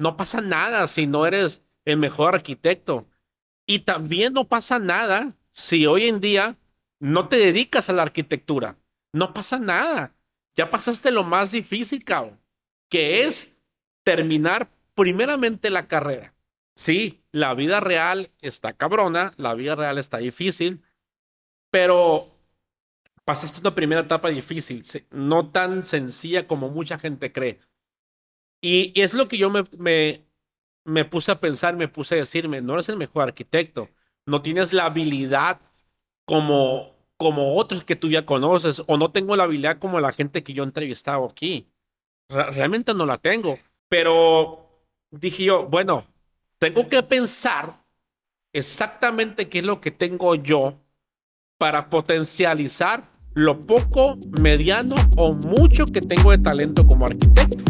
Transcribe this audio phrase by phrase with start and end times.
[0.00, 3.06] No pasa nada si no eres el mejor arquitecto.
[3.66, 6.56] Y también no pasa nada si hoy en día
[7.00, 8.78] no te dedicas a la arquitectura.
[9.12, 10.14] No pasa nada.
[10.56, 12.40] Ya pasaste lo más difícil, cabrón,
[12.88, 13.50] que es
[14.02, 16.34] terminar primeramente la carrera.
[16.74, 20.82] Sí, la vida real está cabrona, la vida real está difícil,
[21.70, 22.30] pero
[23.26, 27.60] pasaste una primera etapa difícil, no tan sencilla como mucha gente cree.
[28.60, 30.24] Y, es lo que yo me, me,
[30.84, 33.88] me puse a pensar, me puse a decirme, no eres el mejor arquitecto,
[34.26, 35.60] no tienes la habilidad
[36.26, 40.42] como, como otros que tú ya conoces, o no tengo la habilidad como la gente
[40.42, 41.68] que yo he entrevistado aquí.
[42.28, 44.68] realmente no la tengo, pero
[45.10, 46.06] dije yo, bueno,
[46.58, 47.84] tengo que pensar
[48.52, 50.78] exactamente qué es lo que tengo yo
[51.58, 57.64] para potencializar lo poco, mediano o mucho que tengo de talento como arquitecto.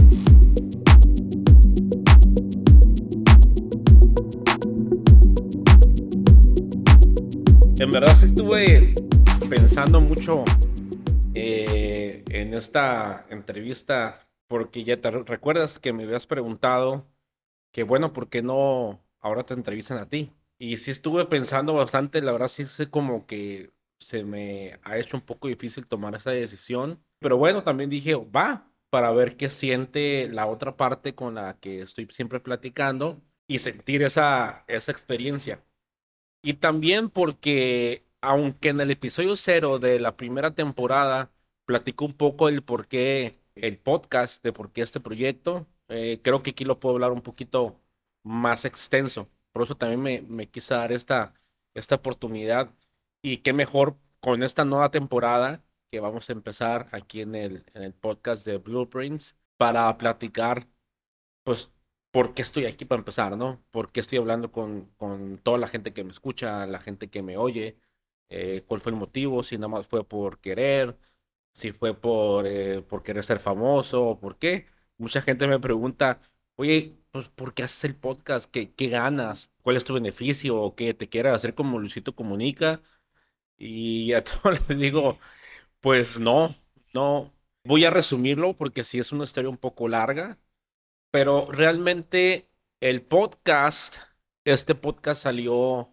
[7.81, 8.95] En verdad estuve
[9.49, 10.45] pensando mucho
[11.33, 17.07] eh, en esta entrevista porque ya te recuerdas que me habías preguntado
[17.73, 20.31] que bueno, ¿por qué no ahora te entrevistan a ti?
[20.59, 25.17] Y sí estuve pensando bastante, la verdad sí sé como que se me ha hecho
[25.17, 30.29] un poco difícil tomar esa decisión, pero bueno, también dije, va, para ver qué siente
[30.29, 35.65] la otra parte con la que estoy siempre platicando y sentir esa, esa experiencia.
[36.43, 41.31] Y también porque, aunque en el episodio cero de la primera temporada
[41.67, 46.43] platico un poco el por qué el podcast, de por qué este proyecto, eh, creo
[46.43, 47.79] que aquí lo puedo hablar un poquito
[48.23, 49.29] más extenso.
[49.53, 51.35] Por eso también me, me quise dar esta,
[51.75, 52.73] esta oportunidad.
[53.23, 57.83] Y qué mejor con esta nueva temporada que vamos a empezar aquí en el, en
[57.83, 60.67] el podcast de Blueprints para platicar,
[61.45, 61.71] pues,
[62.11, 63.65] por qué estoy aquí para empezar, ¿no?
[63.71, 67.23] ¿Por qué estoy hablando con, con toda la gente que me escucha, la gente que
[67.23, 67.79] me oye?
[68.29, 69.43] Eh, ¿Cuál fue el motivo?
[69.45, 70.97] Si nada más fue por querer,
[71.53, 74.67] si fue por, eh, por querer ser famoso, ¿por qué?
[74.99, 76.21] Mucha gente me pregunta,
[76.57, 78.51] oye, pues, ¿por qué haces el podcast?
[78.51, 79.51] ¿Qué, qué ganas?
[79.63, 80.61] ¿Cuál es tu beneficio?
[80.61, 82.83] ¿O qué te quieras hacer como Luisito Comunica?
[83.59, 85.19] Y a todos les digo,
[85.81, 86.57] pues no,
[86.95, 87.33] no.
[87.65, 90.39] Voy a resumirlo porque sí es una historia un poco larga,
[91.11, 92.49] pero realmente
[92.81, 93.97] el podcast,
[94.45, 95.93] este podcast salió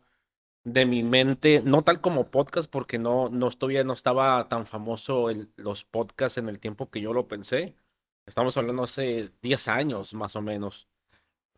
[0.63, 3.49] de mi mente, no tal como podcast, porque no, no,
[3.85, 7.75] no estaba tan famoso el, los podcasts en el tiempo que yo lo pensé.
[8.25, 10.87] Estamos hablando hace 10 años más o menos,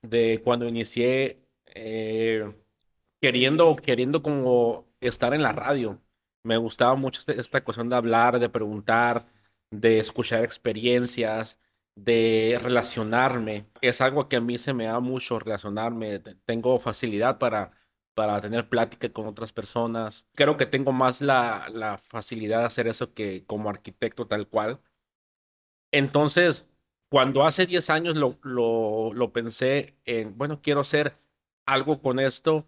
[0.02, 2.54] de cuando inicié eh,
[3.22, 6.02] queriendo, queriendo como estar en la radio.
[6.44, 9.28] Me gustaba mucho este, esta cuestión de hablar, de preguntar,
[9.72, 11.60] de escuchar experiencias,
[12.04, 13.68] de relacionarme.
[13.82, 16.20] Es algo que a mí se me da mucho relacionarme.
[16.46, 17.72] Tengo facilidad para,
[18.14, 20.28] para tener plática con otras personas.
[20.36, 24.82] Creo que tengo más la, la facilidad de hacer eso que como arquitecto tal cual.
[25.92, 26.68] Entonces,
[27.10, 31.18] cuando hace 10 años lo, lo, lo pensé en, bueno, quiero hacer
[31.66, 32.68] algo con esto,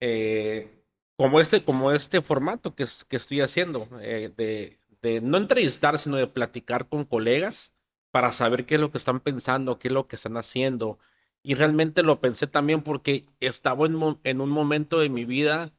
[0.00, 0.84] eh,
[1.16, 6.16] como, este, como este formato que, que estoy haciendo, eh, de, de no entrevistar, sino
[6.16, 7.72] de platicar con colegas
[8.10, 10.98] para saber qué es lo que están pensando, qué es lo que están haciendo.
[11.42, 15.72] Y realmente lo pensé también porque estaba en, un momento de mi vida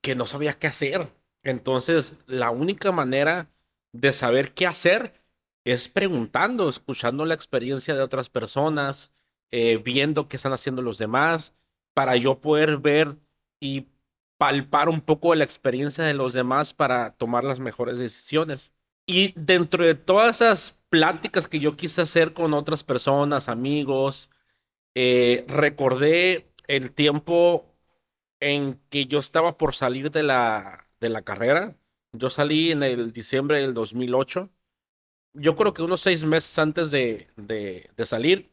[0.00, 1.08] que no sabía qué hacer.
[1.42, 3.50] Entonces, la única manera
[3.92, 5.14] de saber qué hacer
[5.64, 9.12] es preguntando, escuchando la experiencia de otras personas,
[9.50, 11.54] eh, viendo qué están haciendo los demás,
[11.94, 13.16] para yo poder ver
[13.60, 13.88] y
[14.38, 18.72] palpar un poco la experiencia de los demás para tomar las mejores decisiones.
[19.12, 24.30] Y dentro de todas esas pláticas que yo quise hacer con otras personas, amigos,
[24.94, 27.66] eh, recordé el tiempo
[28.40, 31.76] en que yo estaba por salir de la, de la carrera.
[32.12, 34.50] Yo salí en el diciembre del 2008.
[35.34, 38.50] Yo creo que unos seis meses antes de, de, de salir,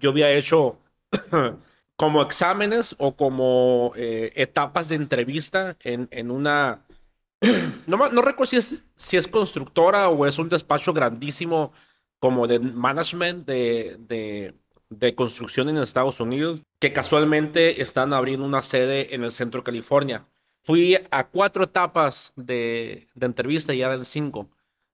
[0.00, 0.78] yo había hecho
[1.96, 6.84] como exámenes o como eh, etapas de entrevista en, en una...
[7.86, 11.72] no, no recuerdo si es, si es constructora o es un despacho grandísimo
[12.18, 14.54] como de management de,
[14.88, 19.64] de, construcción en Estados Unidos, que casualmente están abriendo una sede en el centro de
[19.64, 20.26] California.
[20.62, 24.48] Fui a cuatro etapas de, de entrevista y eran cinco,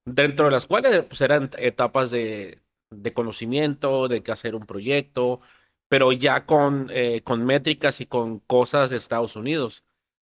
[0.05, 2.58] dentro de las cuales pues, eran etapas de,
[2.91, 5.41] de conocimiento, de que hacer un proyecto,
[5.88, 9.85] pero ya con, eh, con métricas y con cosas de Estados Unidos.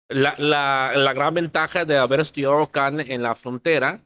[0.09, 4.05] La, la, la, gran ventaja de haber estudiado acá en, la frontera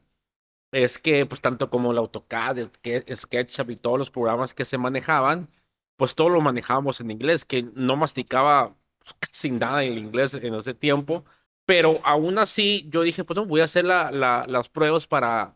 [0.71, 2.69] es que, pues, tanto como el AutoCAD,
[3.15, 5.49] SketchUp y todos los programas que se manejaban,
[5.97, 10.55] pues todo lo manejábamos en inglés, que no masticaba pues, casi nada en inglés en
[10.55, 11.25] ese tiempo,
[11.65, 15.55] pero aún así yo dije, pues no, voy a hacer la, las pruebas para,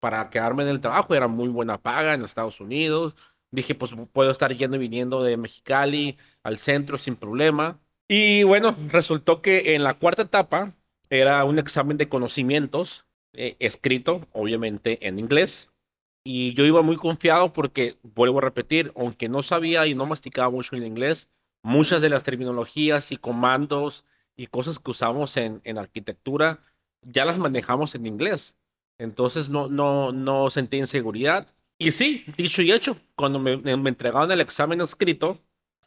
[0.00, 3.14] para quedarme en el trabajo, era muy buena paga en Estados Unidos,
[3.50, 7.78] dije, pues puedo estar yendo y viniendo de Mexicali al centro sin problema.
[8.14, 10.74] Y bueno, resultó que en la cuarta etapa
[11.08, 15.70] era un examen de conocimientos eh, escrito, obviamente en inglés.
[16.22, 20.50] Y yo iba muy confiado porque, vuelvo a repetir, aunque no sabía y no masticaba
[20.50, 21.30] mucho el inglés,
[21.62, 24.04] muchas de las terminologías y comandos
[24.36, 26.60] y cosas que usamos en, en arquitectura
[27.00, 28.56] ya las manejamos en inglés.
[28.98, 31.46] Entonces no, no, no sentí inseguridad.
[31.78, 35.38] Y sí, dicho y hecho, cuando me, me entregaron el examen escrito,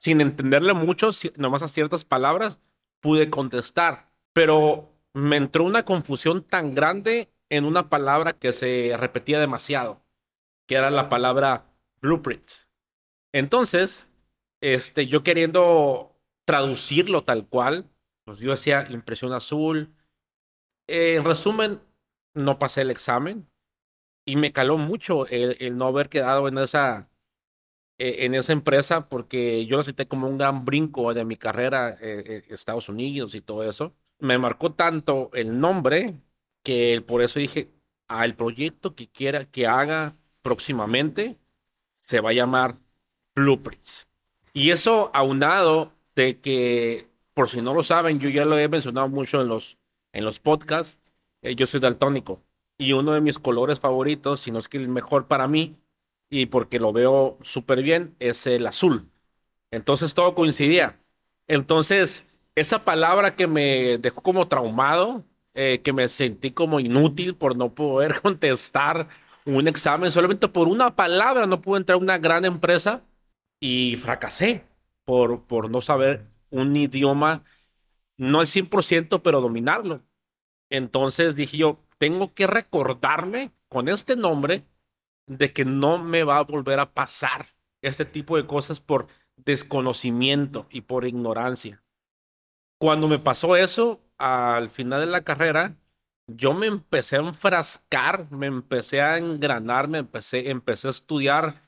[0.06, 2.60] sin entenderle mucho, nomás a ciertas palabras,
[3.02, 4.12] pude contestar.
[4.34, 10.06] Pero me entró una confusión tan grande en una palabra que se repetía demasiado
[10.68, 11.66] que era la palabra
[12.02, 12.70] blueprints.
[13.34, 14.10] Entonces,
[14.62, 16.16] este, yo queriendo
[16.46, 17.90] traducirlo tal cual,
[18.26, 19.96] pues yo hacía impresión azul.
[20.88, 21.82] en resumen,
[22.36, 23.50] no pasé el examen
[24.26, 27.10] y me caló mucho el, no haber quedado en esa,
[27.98, 31.98] e, en esa empresa porque yo lo sentí como un gran brinco de mi carrera
[32.00, 33.94] en eh, eh, Estados Unidos y todo eso.
[34.20, 36.16] Me marcó tanto el nombre
[36.64, 37.72] que por eso dije,
[38.08, 41.38] al proyecto que quiera que haga próximamente
[42.00, 42.78] se va a llamar
[43.36, 44.08] Blueprints.
[44.54, 49.10] Y eso aunado de que, por si no lo saben, yo ya lo he mencionado
[49.10, 49.78] mucho en los,
[50.14, 51.00] en los podcasts,
[51.42, 52.42] eh, yo soy daltónico
[52.78, 55.78] y uno de mis colores favoritos, si no es que el mejor para mí,
[56.30, 59.10] y porque lo veo súper bien, es el azul.
[59.72, 61.00] Entonces todo coincidía.
[61.48, 62.26] Entonces,
[62.56, 67.74] esa palabra que me dejó como traumado, eh, que me sentí como inútil por no
[67.76, 69.10] poder contestar
[69.46, 73.04] un examen solamente por una palabra, no pude entrar a una gran empresa
[73.60, 74.66] y fracasé
[75.06, 77.44] por, por no saber un idioma,
[78.18, 80.04] no al 100%, pero dominarlo.
[80.70, 84.66] Entonces dije yo, tengo que recordarme con este nombre
[85.28, 87.48] de que no me va a volver a pasar
[87.82, 89.08] este tipo de cosas por
[89.38, 91.84] desconocimiento y por ignorancia.
[92.80, 95.78] Cuando me pasó eso, al final de la carrera,
[96.28, 101.62] yo me empecé a enfrascar, me empecé a engranar, me empecé, empecé a estudiar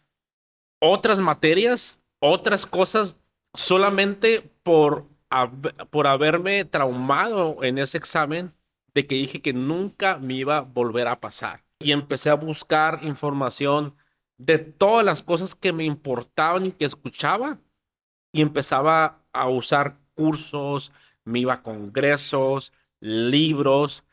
[0.80, 3.18] otras materias, otras cosas,
[3.54, 5.08] solamente por,
[5.90, 8.54] por haberme traumado en ese examen
[8.94, 11.67] de que dije que nunca me iba a volver a pasar.
[11.80, 13.96] Y empecé a buscar información
[14.38, 17.60] de todas las cosas que me importaban y que escuchaba.
[18.32, 20.92] Y empezaba a usar cursos,
[21.26, 24.04] me iba a congresos, libros,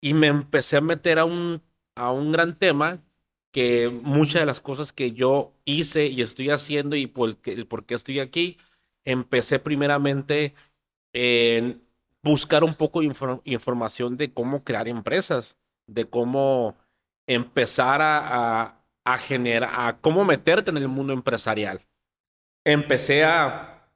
[0.00, 1.62] y me empecé a meter a un,
[1.94, 3.02] a un gran tema
[3.52, 7.86] que muchas de las cosas que yo hice y estoy haciendo y por, el por
[7.86, 8.58] qué estoy aquí,
[9.04, 10.54] empecé primeramente
[11.12, 11.82] en
[12.22, 13.06] buscar un poco de
[13.44, 16.76] información de cómo crear empresas, de cómo
[17.26, 21.80] empezar a, a, generar, a cómo meterte en el mundo empresarial.
[22.64, 23.88] Empecé a,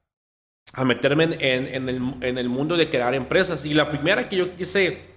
[0.73, 4.37] a meterme en, en, el, en el mundo de crear empresas y la primera que
[4.37, 5.15] yo quise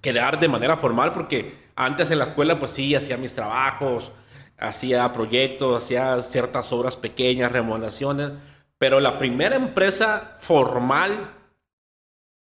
[0.00, 4.12] quedar de manera formal porque antes en la escuela pues sí hacía mis trabajos,
[4.58, 8.32] hacía proyectos, hacía ciertas obras pequeñas, remodelaciones,
[8.78, 11.34] pero la primera empresa formal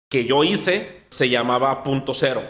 [0.08, 2.42] que yo hice se llamaba Punto Cero.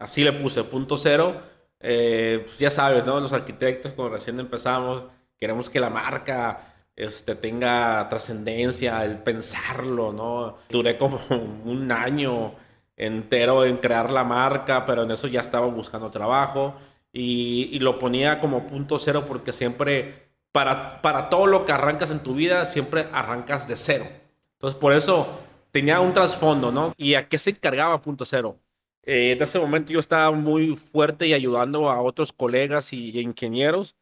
[0.00, 1.40] Así le puse Punto Cero.
[1.78, 3.20] Eh, pues ya sabes, ¿no?
[3.20, 5.04] Los arquitectos cuando recién empezamos
[5.40, 10.58] queremos que la marca este, tenga trascendencia, el pensarlo, ¿no?
[10.68, 11.18] Duré como
[11.64, 12.52] un año
[12.96, 16.74] entero en crear la marca, pero en eso ya estaba buscando trabajo
[17.12, 22.20] y, lo ponía como punto cero porque siempre, para, para todo lo que arrancas en
[22.22, 24.06] tu vida, siempre arrancas de cero.
[24.52, 25.40] Entonces, por eso
[25.70, 26.92] tenía un trasfondo, ¿no?
[26.98, 28.58] ¿Y a qué se encargaba punto cero?
[29.04, 33.96] Eh, en ese momento yo estaba muy fuerte y ayudando a otros colegas y, ingenieros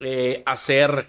[0.00, 1.08] eh, a hacer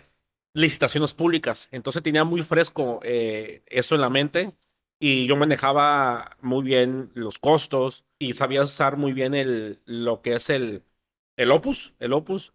[0.54, 1.68] licitaciones públicas.
[1.72, 4.54] Entonces tenía muy fresco eh, eso en la mente
[5.00, 10.36] y yo manejaba muy bien los costos y sabía usar muy bien el, lo que
[10.36, 10.84] es el,
[11.38, 12.54] el Opus, el Opus,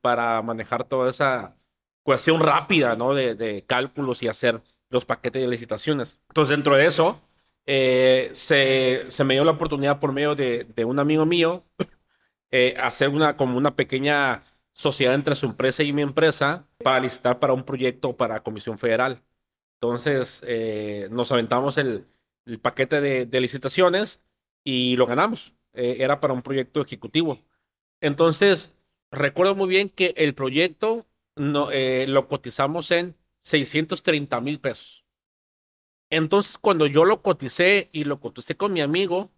[0.00, 1.56] para manejar toda esa
[2.02, 3.14] cuestión rápida, ¿no?
[3.14, 6.20] De, de, cálculos y hacer los paquetes de licitaciones.
[6.28, 7.20] Entonces, dentro de eso,
[7.66, 11.64] eh, se, se, me dio la oportunidad por medio de, de un amigo mío
[12.50, 17.40] eh, hacer una, como una pequeña sociedad entre su empresa y mi empresa para licitar
[17.40, 19.22] para un proyecto para Comisión Federal.
[19.74, 22.06] Entonces eh, nos aventamos el,
[22.62, 24.22] paquete de, licitaciones
[24.64, 25.54] y lo ganamos.
[25.72, 27.42] Era para un proyecto ejecutivo.
[28.00, 28.76] Entonces,
[29.10, 31.70] recuerdo muy bien que el proyecto no,
[32.06, 35.05] lo cotizamos en 630 mil pesos.
[36.16, 39.30] Entonces, cuando yo lo coticé y lo coticé con mi amigo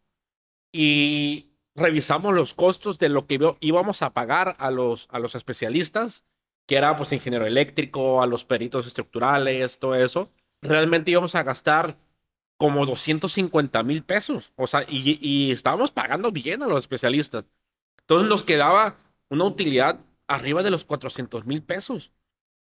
[0.72, 6.24] y revisamos los costos de lo que íbamos a pagar a los, a los especialistas,
[6.66, 10.30] que era pues ingeniero eléctrico, a los peritos estructurales, todo eso,
[10.62, 11.98] realmente íbamos a gastar
[12.58, 14.52] como 250 mil pesos.
[14.56, 17.44] O sea, y, y, estábamos pagando bien a los especialistas.
[18.00, 18.98] Entonces nos quedaba
[19.30, 22.12] una utilidad arriba de los 400 mil pesos.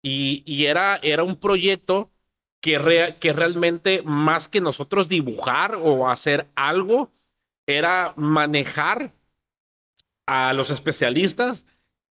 [0.04, 2.12] Y, y, era, era un proyecto
[2.62, 7.12] que, que realmente más que nosotros dibujar o hacer algo,
[7.68, 9.14] era manejar
[10.28, 11.66] a los especialistas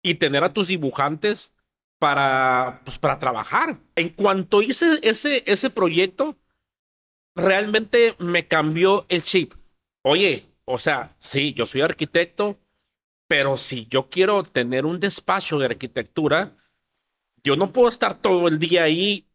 [0.04, 1.54] y tener a tus dibujantes
[2.00, 3.80] para, pues, para trabajar.
[3.96, 6.38] En cuanto hice ese, ese proyecto,
[7.36, 9.54] realmente me cambió el chip.
[10.04, 12.60] Oye, o sea, sí, yo soy arquitecto,
[13.28, 16.58] pero si yo quiero tener un despacho de arquitectura,
[17.44, 19.29] yo no puedo estar todo el día ahí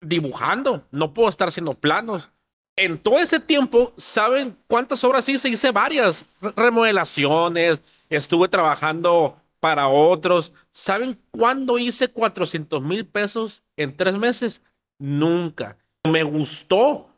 [0.00, 2.30] dibujando, no puedo estar haciendo planos.
[2.76, 5.48] En todo ese tiempo, ¿saben cuántas obras hice?
[5.48, 6.24] Hice varias
[6.56, 10.52] remodelaciones, estuve trabajando para otros.
[10.72, 14.62] ¿Saben cuándo hice 400 mil pesos en tres meses?
[14.98, 15.76] Nunca.
[16.04, 17.10] Me gustó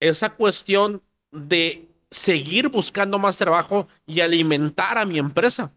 [0.00, 5.72] esa cuestión de seguir buscando más trabajo y alimentar a mi empresa.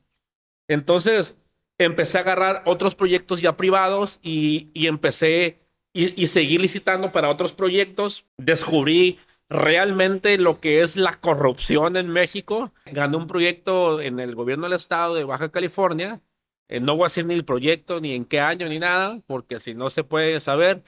[0.68, 1.36] Entonces,
[1.78, 5.63] empecé a agarrar otros proyectos ya privados y, y empecé
[5.94, 8.26] y, y seguir licitando para otros proyectos.
[8.38, 9.20] Descubrí
[9.50, 12.74] realmente lo que es la corrupción en México.
[12.86, 16.22] Gané un proyecto en el gobierno del estado de Baja California.
[16.68, 19.60] Eh, no voy a decir ni el proyecto, ni en qué año, ni nada, porque
[19.60, 20.84] si no se puede saber.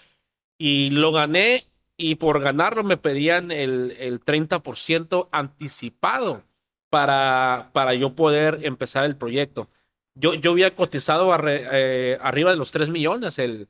[0.57, 6.43] Y lo gané y por ganarlo me pedían el, el 30% anticipado
[6.89, 9.69] para, para yo poder empezar el proyecto.
[10.15, 13.69] Yo, yo había cotizado eh, arriba de los 3 millones el,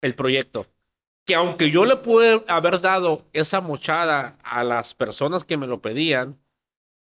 [0.00, 0.66] el proyecto.
[1.24, 5.80] Que aunque yo le pude haber dado esa mochada a las personas que me lo
[5.80, 6.38] pedían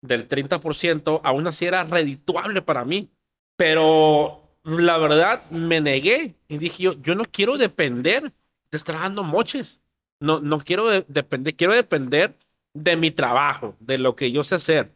[0.03, 3.11] del 30%, aún así era redituable para mí.
[3.57, 8.33] Pero la verdad me negué y dije yo, yo no quiero depender
[8.71, 9.81] de estar dando moches.
[10.21, 12.37] No, no quiero depender, quiero depender
[12.75, 14.93] de mi trabajo, de lo que yo sé hacer.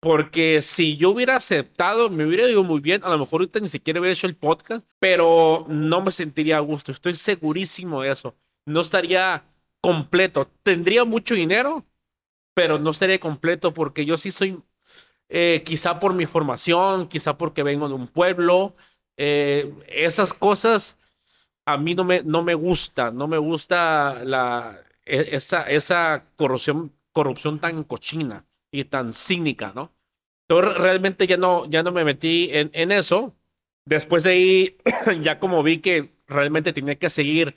[0.00, 3.02] Porque si yo hubiera aceptado, me hubiera ido muy bien.
[3.04, 6.60] A lo mejor ahorita ni siquiera hubiera hecho el podcast, pero no me sentiría a
[6.60, 6.92] gusto.
[6.92, 8.36] Estoy segurísimo de eso.
[8.68, 9.44] No estaría
[9.80, 10.50] completo.
[10.62, 11.86] Tendría mucho dinero,
[12.54, 14.62] pero no estaría completo porque yo sí soy,
[15.28, 18.76] eh, quizá por mi formación, quizá porque vengo de un pueblo.
[19.16, 20.98] Eh, esas cosas
[21.66, 23.10] a mí no me, no me gusta.
[23.10, 29.94] No me gusta la, e, esa, esa corrupción, corrupción tan cochina y tan cínica, ¿no?
[30.48, 33.36] Entonces realmente ya no, ya no me metí en, en eso.
[33.84, 34.76] Después de ahí,
[35.22, 37.54] ya como vi que realmente tenía que seguir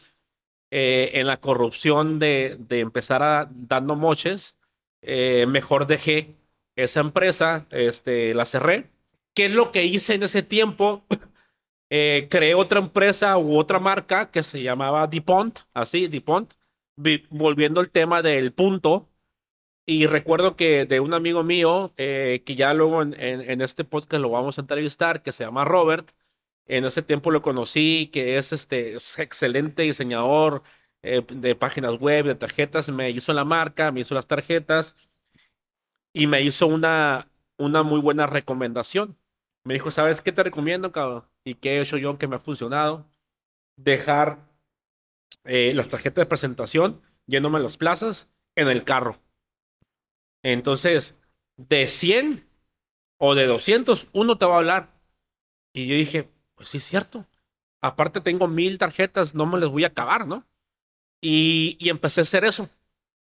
[0.72, 4.58] eh, en la corrupción de, de empezar a, dando moches,
[5.02, 6.38] eh, mejor dejé
[6.76, 8.90] esa empresa, este, la cerré.
[9.34, 11.06] ¿Qué es lo que hice en ese tiempo?
[11.94, 16.54] Eh, creé otra empresa u otra marca que se llamaba DuPont, así, DuPont,
[17.30, 19.10] volviendo al tema del punto,
[19.86, 24.22] y recuerdo que de un amigo mío, eh, que ya luego en, en, este podcast
[24.22, 26.12] lo vamos a entrevistar, que se llama Robert,
[26.78, 30.64] en ese tiempo lo conocí, que es este excelente diseñador
[31.04, 34.96] eh, de páginas web, de tarjetas, me hizo la marca, me hizo las tarjetas
[36.14, 39.18] y me hizo una, una muy buena recomendación.
[39.64, 41.26] Me dijo, ¿sabes qué te recomiendo, cabrón?
[41.44, 43.10] ¿Y qué he hecho yo que me ha funcionado?
[43.78, 44.50] Dejar
[45.46, 49.20] eh, las tarjetas de presentación yéndome a las plazas en el carro
[50.44, 51.16] entonces,
[51.58, 52.48] de 100
[53.18, 55.02] o de 200, uno te va a hablar.
[55.74, 57.26] Y yo dije, pues sí es cierto.
[57.82, 60.46] Aparte tengo mil tarjetas, no me les voy a acabar, ¿no?
[61.22, 62.70] Y, y empecé a hacer eso.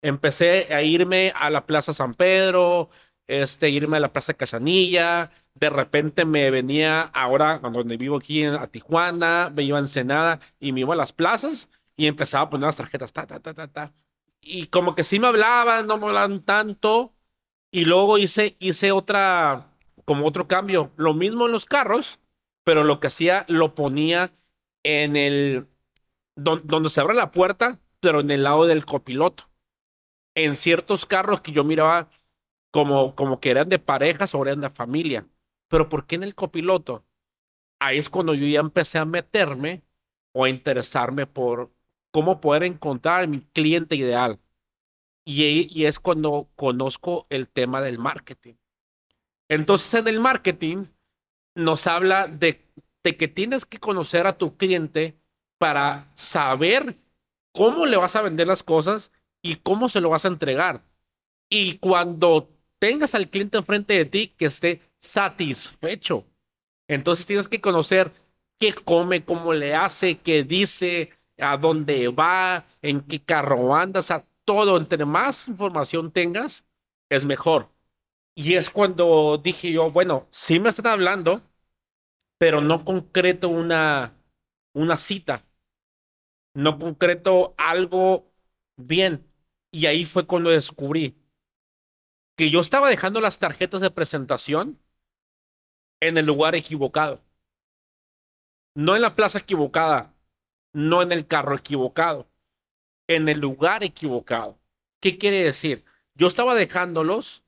[0.01, 2.89] Empecé a irme a la Plaza San Pedro,
[3.27, 5.31] este, irme a la Plaza Cachanilla.
[5.55, 10.39] De repente me venía ahora, donde vivo aquí en, a Tijuana, me iba a Ensenada
[10.59, 13.53] y me iba a las plazas y empezaba a poner las tarjetas, ta, ta, ta,
[13.53, 13.93] ta, ta
[14.41, 17.13] y como que sí me hablaban, no me hablaban tanto.
[17.71, 19.69] Y luego hice, hice otra,
[20.05, 20.91] como otro cambio.
[20.97, 22.19] Lo mismo en los carros,
[22.65, 24.33] pero lo que hacía, lo ponía
[24.83, 25.67] en el,
[26.35, 29.49] donde se abre la puerta, pero en el lado del copiloto.
[30.35, 32.09] En ciertos carros que yo miraba
[32.71, 35.27] como, como que eran de parejas o eran de familia.
[35.69, 37.05] Pero ¿por qué en el copiloto?
[37.79, 39.83] Ahí es cuando yo ya empecé a meterme
[40.33, 41.71] o a interesarme por,
[42.11, 44.39] cómo poder encontrar mi cliente ideal.
[45.25, 48.55] Y, y es cuando conozco el tema del marketing.
[49.49, 50.85] Entonces en el marketing
[51.55, 52.61] nos habla de
[53.03, 55.19] que tienes que conocer a tu cliente
[55.57, 56.97] para saber
[57.51, 60.83] cómo le vas a vender las cosas y cómo se lo vas a entregar.
[61.49, 66.25] Y cuando tengas al cliente enfrente de ti que esté satisfecho,
[66.87, 68.11] entonces tienes que conocer
[68.59, 74.03] qué come, cómo le hace, qué dice, a dónde va, en qué carro anda, o
[74.03, 74.77] sea, todo.
[74.77, 76.65] Entre más información tengas,
[77.09, 77.69] es mejor.
[78.35, 81.41] Y es cuando dije yo, bueno, sí me están hablando,
[82.37, 84.15] pero no concreto una,
[84.73, 85.45] una cita.
[86.53, 88.31] No concreto algo
[88.77, 89.27] bien.
[89.71, 91.15] Y ahí fue cuando descubrí
[92.37, 94.79] que yo estaba dejando las tarjetas de presentación
[95.99, 97.21] en el lugar equivocado.
[98.75, 100.13] No en la plaza equivocada,
[100.73, 102.29] no en el carro equivocado,
[103.07, 104.59] en el lugar equivocado.
[105.01, 105.85] ¿Qué quiere decir?
[106.15, 107.44] Yo estaba dejándolos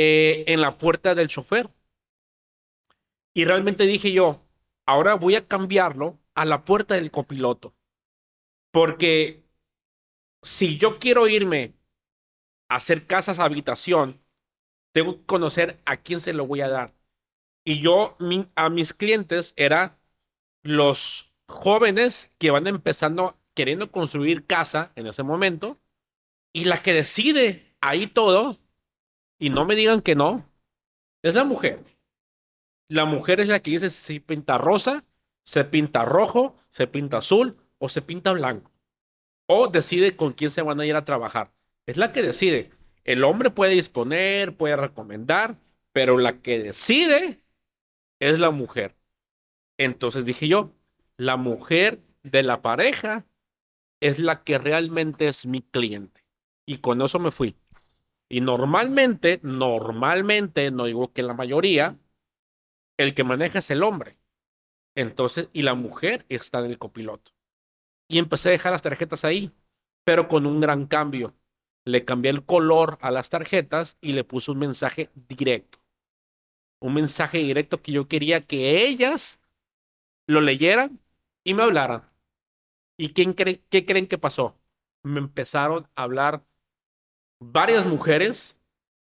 [0.00, 1.70] eh, en la puerta del chofer.
[3.34, 4.46] Y realmente dije yo,
[4.86, 7.74] ahora voy a cambiarlo a la puerta del copiloto.
[8.70, 9.42] Porque
[10.44, 11.74] si yo quiero irme
[12.68, 14.22] a hacer casas habitación,
[14.92, 16.94] tengo que conocer a quién se lo voy a dar.
[17.64, 18.16] Y yo
[18.54, 19.98] a mis clientes era
[20.62, 25.76] los jóvenes que van empezando queriendo construir casa en ese momento
[26.52, 28.60] y la que decide ahí todo
[29.38, 30.44] y no me digan que no
[31.22, 31.84] es la mujer.
[32.88, 35.04] La mujer es la que dice si pinta rosa,
[35.44, 38.70] se pinta rojo, se pinta azul o se pinta blanco.
[39.46, 41.52] O decide con quién se van a ir a trabajar.
[41.86, 42.70] Es la que decide.
[43.04, 45.58] El hombre puede disponer, puede recomendar,
[45.92, 47.42] pero la que decide
[48.20, 48.96] es la mujer.
[49.78, 50.72] Entonces dije yo,
[51.16, 53.26] la mujer de la pareja
[54.00, 56.24] es la que realmente es mi cliente.
[56.66, 57.56] Y con eso me fui.
[58.28, 61.98] Y normalmente, normalmente, no digo que la mayoría,
[62.98, 64.18] el que maneja es el hombre.
[64.94, 67.32] Entonces, y la mujer está en el copiloto.
[68.08, 69.52] Y empecé a dejar las tarjetas ahí,
[70.04, 71.34] pero con un gran cambio.
[71.84, 75.78] Le cambié el color a las tarjetas y le puse un mensaje directo.
[76.80, 79.40] Un mensaje directo que yo quería que ellas
[80.26, 81.00] lo leyeran
[81.44, 82.10] y me hablaran.
[82.98, 84.58] ¿Y quién qué creen que pasó?
[85.02, 86.44] Me empezaron a hablar
[87.40, 88.58] varias mujeres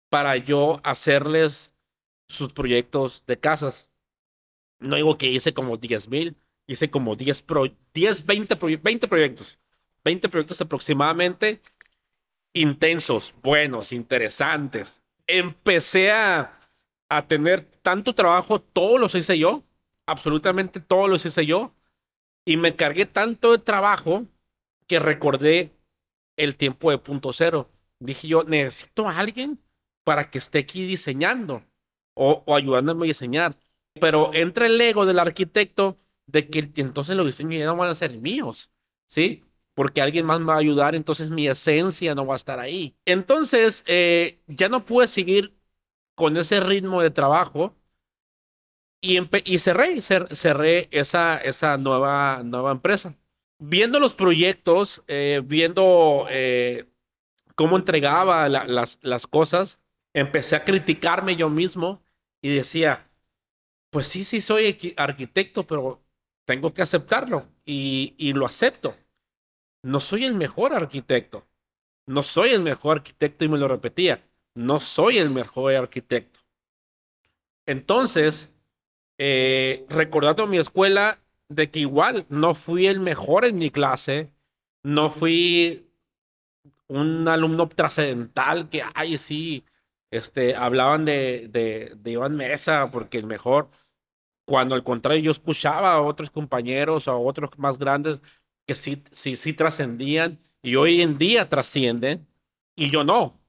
[0.10, 1.74] para yo hacerles
[2.28, 3.90] sus proyectos de casas.
[4.80, 6.36] No digo que hice como 10 mil,
[6.68, 9.60] hice como 10, pro, 10 20, 20 proyectos.
[10.04, 11.62] 20 proyectos aproximadamente
[12.56, 15.02] intensos, buenos, interesantes.
[15.28, 16.60] Empecé a,
[17.10, 19.64] a tener tanto trabajo, todos los hice yo,
[20.08, 21.76] absolutamente todos los hice yo,
[22.46, 24.26] y me cargué tanto de trabajo
[24.88, 25.72] que recordé
[26.38, 27.70] el tiempo de punto cero.
[28.06, 29.60] Dije yo, necesito a alguien
[30.04, 31.64] para que esté aquí diseñando
[32.14, 33.58] o, ayudándome a diseñar.
[34.00, 37.96] Pero entra el ego del arquitecto de que entonces los diseños ya no van a
[37.96, 38.72] ser míos,
[39.08, 39.44] ¿sí?
[39.74, 42.98] Porque alguien más me va a ayudar, entonces mi esencia no va a estar ahí.
[43.06, 45.56] Entonces, eh, ya no pude seguir
[46.16, 47.76] con ese ritmo de trabajo
[49.02, 53.16] y, y cerré, cerré esa, esa nueva, nueva empresa.
[53.60, 56.86] Viendo los proyectos, eh, viendo eh,
[57.56, 59.80] cómo entregaba las, cosas,
[60.14, 62.04] empecé a criticarme yo mismo
[62.42, 63.10] y decía,
[63.90, 66.02] pues sí, sí soy arquitecto, pero
[66.46, 68.96] tengo que aceptarlo y, y lo acepto.
[69.84, 71.48] No soy el mejor arquitecto.
[72.08, 74.24] No soy el mejor arquitecto y me lo repetía.
[74.54, 76.40] No soy el mejor arquitecto.
[77.66, 78.52] Entonces,
[79.18, 84.32] eh, recordando mi escuela, de que igual no fui el mejor en mi clase,
[84.84, 85.85] no fui
[86.88, 89.66] un alumno trascendental que, ay, sí,
[90.12, 93.70] este, hablaban de, de, de Iván Mesa porque el mejor,
[94.46, 98.22] cuando al contrario yo escuchaba a otros compañeros a otros más grandes
[98.68, 102.28] que sí, sí, sí trascendían y hoy en día trascienden
[102.76, 103.40] y yo no.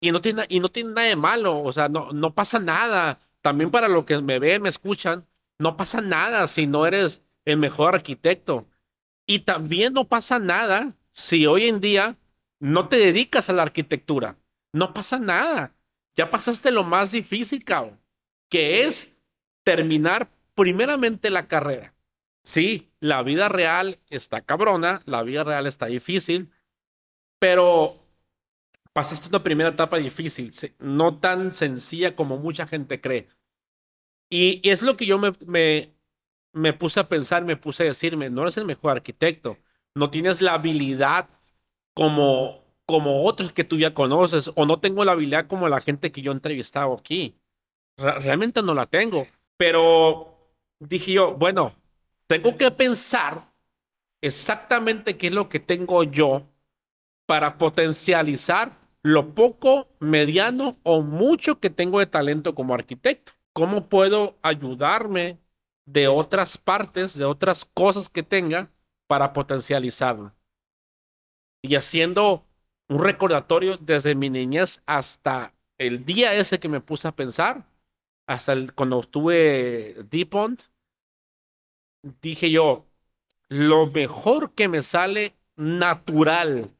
[0.00, 3.20] Y no tiene, y no tiene nada de malo, o sea, no, no pasa nada.
[3.40, 5.26] También para los que me ven, me escuchan,
[5.58, 8.68] no pasa nada si no eres el mejor arquitecto.
[9.26, 12.18] Y también no pasa nada si hoy en día
[12.60, 14.38] no te dedicas a la arquitectura.
[14.72, 15.74] No pasa nada.
[16.16, 18.00] Ya pasaste lo más difícil, cabrón,
[18.48, 19.10] que es
[19.64, 21.94] terminar primeramente la carrera.
[22.42, 26.52] Sí, la vida real está cabrona, la vida real está difícil,
[27.38, 28.00] pero
[28.92, 33.28] pasaste una primera etapa difícil, no tan sencilla como mucha gente cree.
[34.30, 35.92] Y, es lo que yo me, me,
[36.52, 39.58] me puse a pensar, me puse a decirme, no eres el mejor arquitecto,
[39.94, 41.28] no tienes la habilidad
[41.96, 46.12] como, como otros que tú ya conoces, o no tengo la habilidad como la gente
[46.12, 47.34] que yo he entrevistado aquí.
[47.96, 50.36] realmente no la tengo, pero
[50.78, 51.74] dije yo, bueno,
[52.26, 53.50] tengo que pensar
[54.22, 56.46] exactamente qué es lo que tengo yo
[57.26, 63.32] para potencializar lo poco, mediano o mucho que tengo de talento como arquitecto.
[63.54, 65.38] ¿Cómo puedo ayudarme
[65.86, 68.70] de otras partes, de otras cosas que tenga
[69.06, 70.35] para potencializarlo?
[71.66, 72.46] Y haciendo
[72.88, 77.66] un recordatorio desde mi niñez hasta el día ese que me puse a pensar,
[78.28, 80.62] hasta el, cuando estuve Deep Pond,
[82.22, 82.86] dije yo,
[83.48, 86.70] lo mejor que me sale natural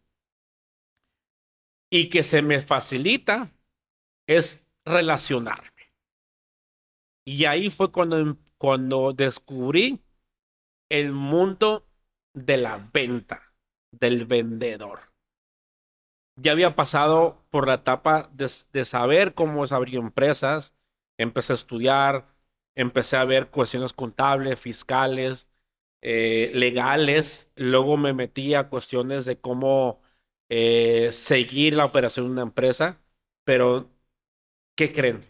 [1.90, 3.50] y que se me facilita
[4.28, 5.92] es relacionarme.
[7.24, 10.00] Y ahí fue cuando, cuando descubrí
[10.88, 11.88] el mundo
[12.34, 13.45] de la venta,
[13.92, 15.12] del vendedor.
[16.36, 18.48] Ya había pasado por la etapa de,
[18.84, 20.74] saber cómo es abrir empresas,
[21.18, 22.28] empecé a estudiar,
[22.74, 25.48] empecé a ver cuestiones contables, fiscales,
[26.02, 30.02] eh, legales, luego me metí a cuestiones de cómo
[30.50, 33.00] eh, seguir la operación de una empresa,
[33.44, 33.90] pero
[34.76, 35.24] ¿qué creen?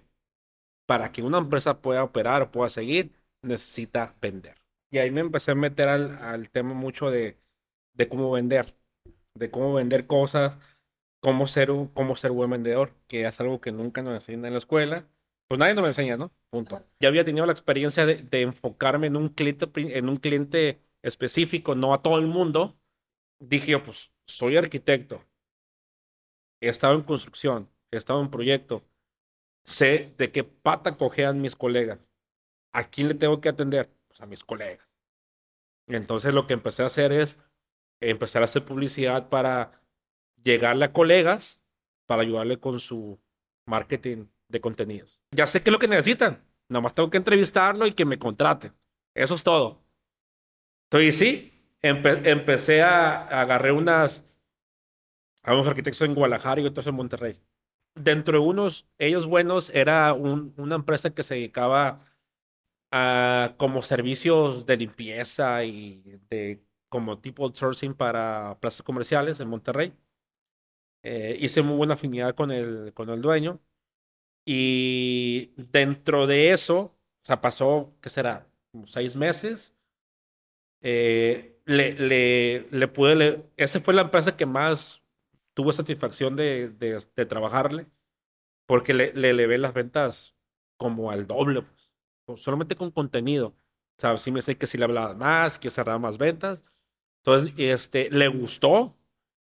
[0.87, 4.57] Para que una empresa pueda operar pueda seguir, necesita vender.
[4.91, 7.39] Y ahí me empecé a meter al tema mucho de,
[7.97, 8.75] de, cómo vender,
[9.35, 10.59] de cómo vender cosas,
[11.21, 14.53] cómo ser, un, cómo ser buen vendedor, que es algo que nunca nos enseñan en
[14.53, 15.07] la escuela
[15.49, 16.33] pues nadie nos me enseña, ¿no?
[16.51, 16.83] Punto.
[17.01, 21.95] Ya había tenido la experiencia de, enfocarme en un, cliente, en un cliente específico, no
[21.95, 22.77] a todo el mundo.
[23.39, 25.23] Dije yo, pues soy arquitecto,
[26.61, 28.83] he estado en construcción, he estado en proyecto,
[29.65, 32.01] sé de qué pata cojean mis colegas.
[32.73, 33.91] ¿A quién le tengo que atender?
[34.09, 34.87] Pues a mis colegas.
[35.87, 37.39] entonces lo que empecé a hacer es
[38.01, 39.73] empezar a hacer publicidad para
[40.43, 41.61] llegarle a colegas,
[42.07, 43.19] para ayudarle con su
[43.67, 45.21] marketing de contenidos.
[45.33, 46.43] Ya sé qué es lo que necesitan.
[46.69, 48.73] Nomás tengo que entrevistarlo y que me contraten.
[49.15, 49.83] Eso es todo.
[50.85, 54.25] Entonces, sí, empecé a, agarrar unas
[55.43, 57.41] a unos arquitectos en Guadalajara y otros en Monterrey.
[57.95, 62.05] Dentro de unos, ellos buenos, era una empresa que se dedicaba
[62.91, 69.95] a como servicios de limpieza y de como tipo sourcing para plazas comerciales en Monterrey.
[71.03, 73.61] Eh, hice muy buena afinidad con el, con el dueño.
[74.47, 78.49] Y dentro de eso, o sea, pasó, ¿qué será?
[78.87, 79.75] seis meses.
[80.81, 85.03] Eh, le, le, le pude, le, esa fue la empresa que más
[85.55, 87.87] tuvo satisfacción de, de, de trabajarle,
[88.67, 90.37] porque le, le elevé las ventas
[90.79, 91.65] como al doble,
[92.27, 93.49] pues, solamente con contenido.
[93.99, 96.63] O sea, sí me sé que si le hablaba más, que cerraba más ventas.
[97.27, 98.97] Entonces, este, le gustó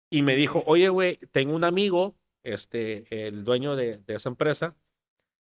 [0.10, 4.76] y me dijo, oye, güey, tengo un amigo, este, el dueño de, esa empresa,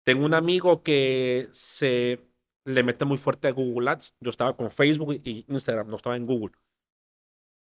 [0.04, 2.20] tengo un amigo que se
[2.66, 4.16] le mete muy fuerte a Google Ads.
[4.20, 6.56] Yo estaba con Facebook y Instagram, no estaba en Google.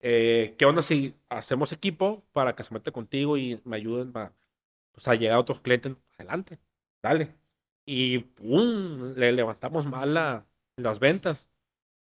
[0.00, 4.32] Eh, ¿Qué onda si hacemos equipo para que se mete contigo y me ayuden a,
[4.92, 5.94] pues, a llegar a otros clientes?
[6.18, 6.58] Adelante,
[7.02, 7.34] dale.
[7.86, 9.14] Y ¡pum!
[9.14, 11.48] le levantamos mal la, las ventas.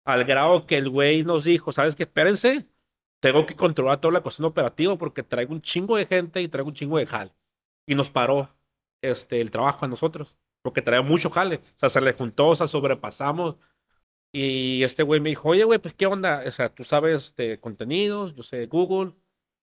[0.05, 2.05] Al grado que el güey nos dijo, ¿sabes qué?
[2.05, 2.69] Espérense,
[3.21, 6.69] tengo que controlar toda la cuestión operativa porque traigo un chingo de gente y traigo
[6.69, 7.35] un chingo de jal.
[7.87, 8.55] Y nos paró
[9.03, 11.57] este, el trabajo a nosotros, porque traía mucho jale.
[11.77, 13.57] O sea, se le juntó, o sea, sobrepasamos.
[14.33, 16.43] Y este güey me dijo, oye, güey, pues qué onda.
[16.47, 19.15] O sea, tú sabes de contenidos, yo sé de Google.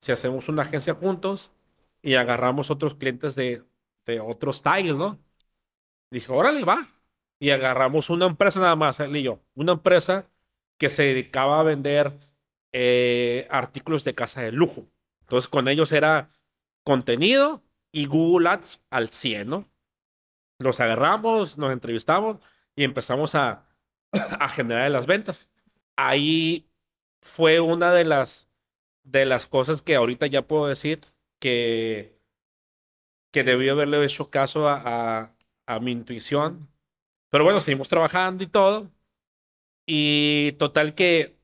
[0.02, 1.52] Si hacemos una agencia juntos
[2.02, 3.64] y agarramos otros clientes de,
[4.06, 5.20] de otro style, ¿no?
[6.12, 6.90] Dije, órale, va.
[7.40, 9.40] Y agarramos una empresa nada más, él y yo.
[9.56, 10.31] Una empresa
[10.82, 12.18] que se dedicaba a vender
[12.72, 14.88] eh, artículos de casa de lujo.
[15.20, 16.32] Entonces, con ellos era
[16.84, 19.70] contenido y Google Ads al 100, ¿no?
[20.58, 22.38] Los agarramos, nos entrevistamos
[22.76, 23.68] y empezamos a,
[24.56, 25.52] generar las ventas.
[25.98, 26.68] Ahí
[27.22, 28.50] fue una de las,
[29.04, 31.02] de las cosas que ahorita ya puedo decir
[31.38, 32.20] que,
[33.30, 35.36] que debí haberle hecho caso a, a,
[35.68, 36.68] a mi intuición.
[37.30, 38.90] Pero bueno, seguimos trabajando y todo.
[39.86, 41.38] Y total que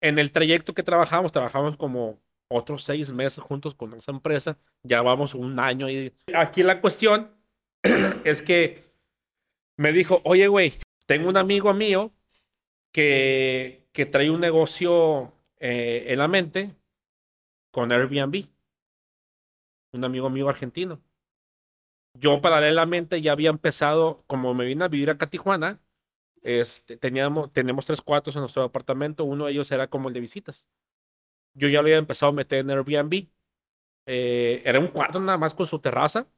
[0.00, 4.58] en el trayecto que trabajamos, trabajamos como otros seis meses juntos con esa empresa.
[4.82, 7.32] Ya vamos un año y aquí la cuestión
[8.24, 8.84] es que
[9.76, 10.74] me dijo, oye, güey,
[11.06, 12.12] tengo un amigo mío
[12.92, 16.74] que, que trae un negocio eh, en la mente
[17.70, 18.46] con Airbnb.
[19.92, 21.02] Un amigo mío argentino.
[22.14, 25.80] Yo paralelamente ya había empezado, como me vine a vivir acá a Tijuana,
[26.46, 30.20] este, teníamos, tenemos tres cuartos en nuestro apartamento, uno de ellos era como el de
[30.20, 30.68] visitas
[31.56, 33.28] yo ya lo había empezado a meter en Airbnb.
[34.06, 36.28] Eh, era un cuarto nada más con su terraza.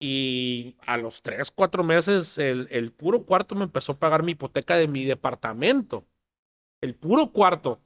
[0.00, 4.32] Y a los tres, cuatro meses, el, el puro cuarto me empezó a pagar mi
[4.32, 6.06] hipoteca de mi departamento.
[6.80, 7.82] El puro cuarto.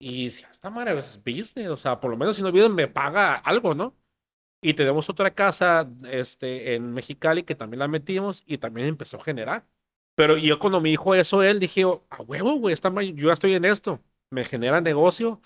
[0.00, 1.68] Y decía, esta madre es business.
[1.68, 3.96] O sea, por lo menos si no viven me paga algo, ¿no?
[4.62, 9.24] Y tenemos otra casa este, en Mexicali que también la metimos y también empezó a
[9.24, 9.66] generar.
[10.16, 12.74] Pero yo cuando me dijo eso él, dije, a huevo, güey,
[13.14, 14.00] yo ya estoy en esto.
[14.30, 15.40] Me genera negocio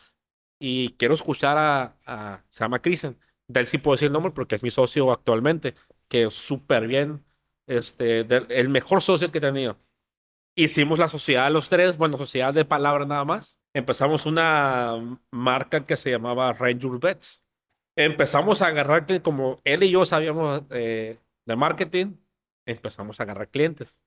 [0.58, 3.18] y quiero escuchar a, a se llama Krisen.
[3.48, 5.74] De él sí puedo decir el nombre porque es mi socio actualmente,
[6.08, 7.24] que súper bien,
[7.66, 9.76] este, el mejor socio que he tenido.
[10.56, 13.58] Hicimos la sociedad los tres, bueno, sociedad de palabras nada más.
[13.74, 17.42] Empezamos una marca que se llamaba Ranger Bets.
[17.96, 22.14] Empezamos a agarrar, como él y yo sabíamos eh, de marketing,
[22.66, 24.00] empezamos a agarrar clientes.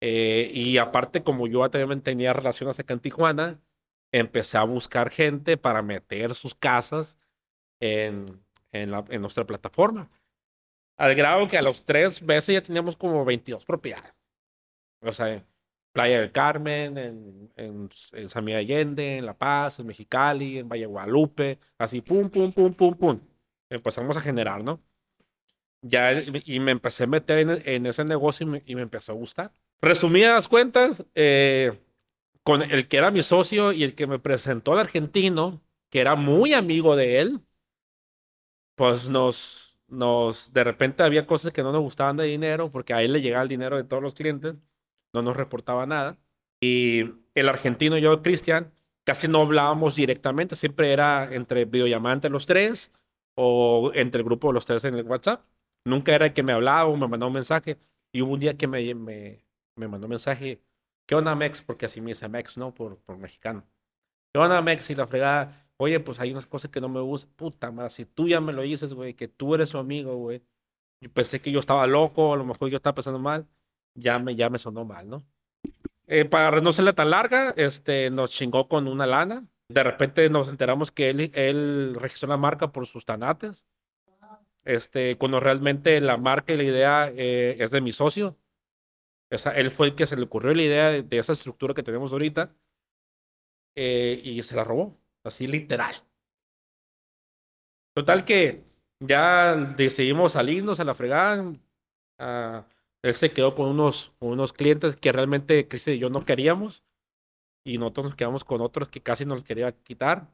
[0.00, 3.60] Eh, y aparte, como yo también tenía relaciones acá en Tijuana,
[4.12, 7.16] empecé a buscar gente para meter sus casas
[7.80, 10.10] en, en, la, en nuestra plataforma.
[10.96, 14.12] Al grado que a los tres meses ya teníamos como 22 propiedades.
[15.02, 15.44] O sea,
[15.92, 20.68] Playa del Carmen, en, en, en San Miguel Allende, en La Paz, en Mexicali, en
[20.68, 23.20] Valle Guadalupe, así, pum, pum, pum, pum, pum.
[23.70, 24.80] Empezamos a generar, ¿no?
[25.82, 29.12] Ya, y me empecé a meter en, en ese negocio y me, y me, empezó
[29.12, 29.52] a gustar.
[29.82, 31.78] Resumidas cuentas, eh,
[32.42, 36.16] con el que era mi socio y el que me presentó al argentino, que era
[36.16, 37.40] muy amigo de él,
[38.74, 43.02] pues nos, nos, de repente había cosas que no nos gustaban de dinero, porque a
[43.02, 44.54] él le llegaba el dinero de todos los clientes,
[45.12, 46.18] no nos reportaba nada.
[46.60, 48.72] Y el argentino yo, Cristian,
[49.04, 52.92] casi no hablábamos directamente, siempre era entre videollamante los tres
[53.34, 55.44] o entre el grupo de los tres en el WhatsApp.
[55.84, 57.78] Nunca era el que me hablaba o me mandaba un mensaje.
[58.12, 59.44] Y hubo un día que me, me,
[59.80, 60.62] me mandó un mensaje,
[61.06, 61.62] ¿qué onda Mex?
[61.62, 62.72] Porque así me dice Mex, ¿no?
[62.74, 63.64] Por, por mexicano.
[64.32, 64.90] ¿Qué onda Mex?
[64.90, 67.32] Y la fregada, oye, pues hay unas cosas que no me gustan.
[67.36, 70.42] Puta madre, si tú ya me lo dices, güey, que tú eres su amigo, güey.
[71.00, 73.48] Yo pensé que yo estaba loco, a lo mejor yo estaba pensando mal.
[73.94, 75.24] Ya me, ya me sonó mal, ¿no?
[76.06, 79.46] Eh, para no serla tan larga, este, nos chingó con una lana.
[79.68, 83.64] De repente nos enteramos que él, él registró la marca por sus tanates.
[84.64, 88.36] Este, cuando realmente la marca y la idea eh, es de mi socio.
[89.32, 91.74] O sea, él fue el que se le ocurrió la idea de, de esa estructura
[91.74, 92.54] que tenemos ahorita.
[93.76, 94.98] Eh, y se la robó.
[95.24, 96.02] Así literal.
[97.94, 98.64] Total que
[99.00, 101.42] ya decidimos salirnos a la fregada.
[101.42, 102.64] Uh,
[103.02, 106.84] él se quedó con unos, unos clientes que realmente Cristian y yo no queríamos.
[107.64, 110.30] Y nosotros nos quedamos con otros que casi nos quería quitar.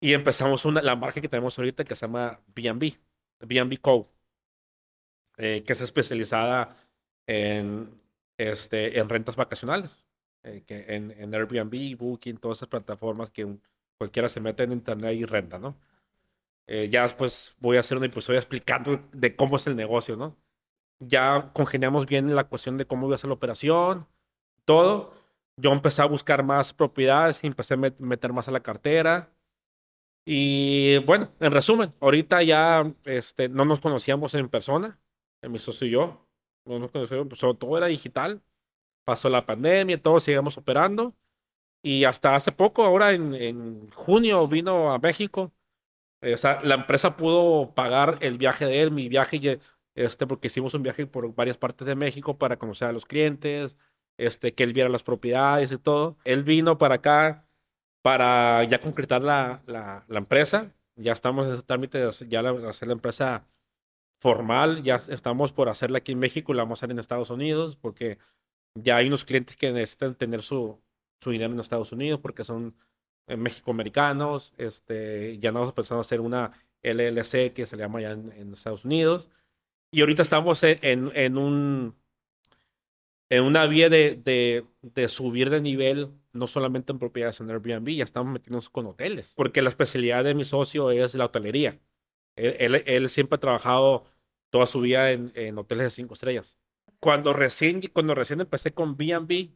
[0.00, 2.98] Y empezamos una, la marca que tenemos ahorita que se llama B&B,
[3.40, 4.10] B&B Co.
[5.38, 6.76] Eh, que es especializada
[7.26, 7.90] en,
[8.38, 10.06] este, en rentas vacacionales.
[10.44, 13.58] Eh, que en, en, Airbnb, Booking, todas esas plataformas que
[13.98, 15.76] cualquiera se mete en internet y renta, ¿no?
[16.68, 20.36] Eh, ya después voy a hacer un episodio explicando de cómo es el negocio, ¿no?
[21.00, 24.06] Ya congeniamos bien la cuestión de cómo iba a ser la operación,
[24.64, 25.14] todo.
[25.56, 29.32] Yo empecé a buscar más propiedades y empecé a meter más a la cartera.
[30.24, 35.00] Y bueno, en resumen, ahorita ya este, no nos conocíamos en persona,
[35.42, 36.27] mi socio y yo.
[36.68, 38.42] Pues, todo era digital.
[39.04, 41.14] Pasó la pandemia, todos seguimos operando.
[41.82, 45.52] Y hasta hace poco, ahora en, en junio, vino a México.
[46.20, 49.60] Eh, o sea, la empresa pudo pagar el viaje de él, mi viaje,
[49.94, 53.76] este, porque hicimos un viaje por varias partes de México para conocer a los clientes,
[54.18, 56.18] este, que él viera las propiedades y todo.
[56.24, 57.46] Él vino para acá
[58.02, 60.74] para ya concretar la, la, la empresa.
[60.96, 63.46] Ya estamos en ese trámite de ya la, hacer la empresa
[64.18, 64.82] formal.
[64.82, 68.18] Ya estamos por hacerla aquí en México la vamos a hacer en Estados Unidos porque
[68.74, 70.80] ya hay unos clientes que necesitan tener su,
[71.20, 72.76] su dinero en Estados Unidos porque son
[73.26, 74.54] eh, México-americanos.
[74.58, 76.52] Este, ya no pensando hacer una
[76.82, 79.28] LLC que se le llama ya en, en Estados Unidos.
[79.90, 81.94] Y ahorita estamos en, en, un,
[83.30, 87.88] en una vía de, de, de, subir de nivel, no solamente en propiedades en Airbnb,
[87.88, 91.78] ya estamos metiéndonos con hoteles, porque la especialidad de mi socio es la hotelería.
[92.38, 94.04] Él, él, él siempre ha trabajado
[94.50, 96.58] toda su vida en, en hoteles de cinco estrellas.
[97.00, 99.52] Cuando recién, cuando recién empecé con B&B,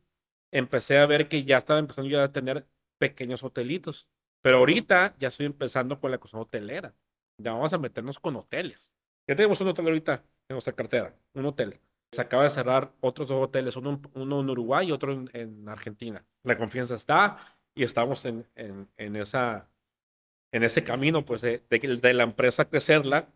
[0.52, 2.66] empecé a ver que ya estaba empezando yo a tener
[2.98, 4.08] pequeños hotelitos.
[4.42, 6.94] Pero ahorita ya estoy empezando con la cuestión hotelera.
[7.38, 8.92] Ya vamos a meternos con hoteles.
[9.26, 11.80] Ya tenemos un hotel ahorita en nuestra cartera, un hotel.
[12.10, 15.68] Se acaba de cerrar otros dos hoteles, uno, uno en Uruguay y otro en, en,
[15.68, 16.24] Argentina.
[16.42, 19.70] La confianza está y estamos en, en, en esa,
[20.52, 21.62] en ese camino pues, de,
[22.14, 23.28] la empresa crecerla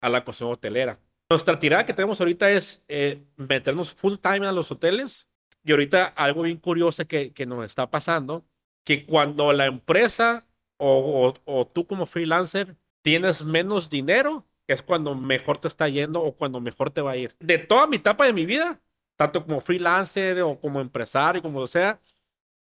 [0.00, 1.00] a la cuestión hotelera.
[1.28, 5.28] Nuestra tirada que tenemos ahorita es eh, meternos full time a los hoteles.
[5.64, 8.44] Y ahorita algo bien curioso que, que nos está pasando,
[8.84, 10.44] que cuando la empresa
[10.76, 16.20] o, o, o tú como freelancer tienes menos dinero, es cuando mejor te está yendo
[16.20, 17.34] o cuando mejor te va a ir.
[17.38, 18.80] De toda mi etapa de mi vida,
[19.16, 22.00] tanto como freelancer o como empresario, como sea,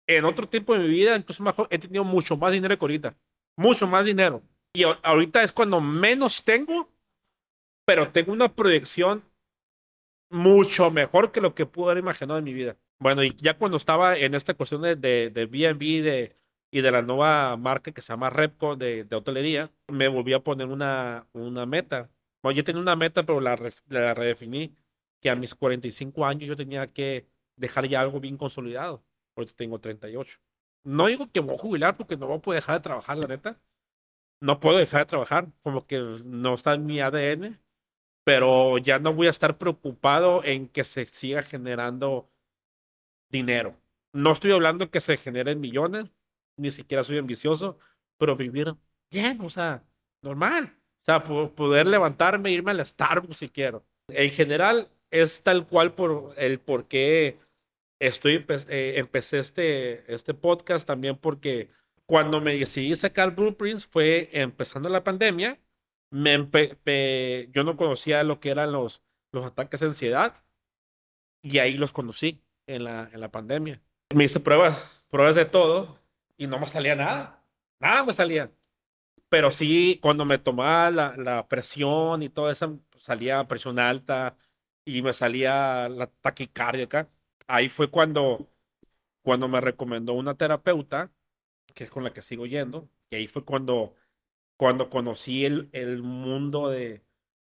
[0.07, 3.15] en otro tiempo de mi vida, incluso mejor, he tenido mucho más dinero que ahorita.
[3.61, 4.41] Mucho más dinero.
[4.73, 6.89] Y ahorita es cuando menos tengo,
[7.85, 9.23] pero tengo una proyección
[10.31, 12.75] mucho mejor que lo que pude haber imaginado en mi vida.
[12.99, 16.35] Bueno, y ya cuando estaba en esta cuestión de, de, de de,
[16.71, 20.39] y de la nueva marca que se llama Repco de, de hotelería, me volví a
[20.39, 22.09] poner una, una meta.
[22.41, 24.75] Bueno, yo tenía una meta, pero la, la redefiní,
[25.21, 29.03] que a mis 45 años yo tenía que dejar ya algo bien consolidado.
[29.35, 30.39] Ahorita tengo 38.
[30.83, 33.61] No digo que voy a jubilar porque no voy a dejar de trabajar, la neta.
[34.41, 37.59] No puedo dejar de trabajar, como que no está en mi ADN,
[38.23, 42.29] pero ya no voy a estar preocupado en que se siga generando
[43.29, 43.77] dinero.
[44.13, 46.11] No estoy hablando que se generen millones,
[46.57, 47.77] ni siquiera soy ambicioso,
[48.17, 48.75] pero vivir
[49.11, 49.83] bien, o sea,
[50.21, 50.75] normal.
[51.01, 53.85] O sea, poder levantarme irme al Starbucks si quiero.
[54.07, 57.39] En general, es tal cual por el por qué
[58.01, 61.69] estoy, eh, empecé este, este podcast también porque
[62.05, 65.59] cuando me decidí sacar Blueprints fue empezando la pandemia.
[66.09, 66.35] Me
[67.53, 70.43] yo no conocía lo que eran los, los ataques de ansiedad
[71.41, 73.81] y ahí los conocí en la, en la pandemia.
[74.13, 75.97] Me hice pruebas, pruebas de todo
[76.37, 77.45] y no me salía nada.
[77.79, 78.51] Nada me salía.
[79.29, 84.35] Pero sí, cuando me tomaba la, la presión y todo eso, salía presión alta
[84.83, 87.09] y me salía la taquicardia acá.
[87.51, 88.47] Ahí fue cuando,
[89.23, 91.11] cuando me recomendó una terapeuta,
[91.75, 93.95] que es con la que sigo yendo, y ahí fue cuando,
[94.57, 97.03] cuando conocí el, el mundo de,